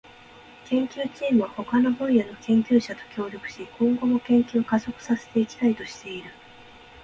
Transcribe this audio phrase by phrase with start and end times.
[0.67, 6.31] 研究チームは他の分野の研究者と協力し、今後も研究を加速させていきたいとしている。